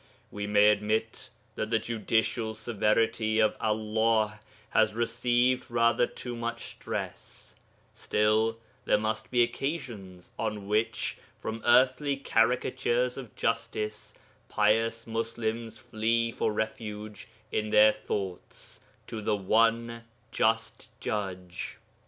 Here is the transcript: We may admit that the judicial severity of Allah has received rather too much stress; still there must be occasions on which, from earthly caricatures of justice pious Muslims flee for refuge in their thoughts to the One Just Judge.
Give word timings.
We 0.31 0.47
may 0.47 0.69
admit 0.69 1.29
that 1.53 1.69
the 1.69 1.77
judicial 1.77 2.55
severity 2.55 3.39
of 3.39 3.55
Allah 3.59 4.39
has 4.71 4.95
received 4.95 5.69
rather 5.69 6.07
too 6.07 6.35
much 6.35 6.63
stress; 6.71 7.55
still 7.93 8.57
there 8.85 8.97
must 8.97 9.29
be 9.29 9.43
occasions 9.43 10.31
on 10.39 10.67
which, 10.67 11.19
from 11.37 11.61
earthly 11.63 12.17
caricatures 12.17 13.15
of 13.15 13.35
justice 13.35 14.15
pious 14.49 15.05
Muslims 15.05 15.77
flee 15.77 16.31
for 16.31 16.51
refuge 16.51 17.27
in 17.51 17.69
their 17.69 17.91
thoughts 17.93 18.79
to 19.05 19.21
the 19.21 19.35
One 19.35 20.03
Just 20.31 20.87
Judge. 20.99 21.77